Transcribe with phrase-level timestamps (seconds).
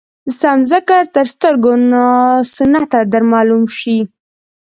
[0.39, 3.97] سم ذکر تر سترګو ناسنته در معلوم شي.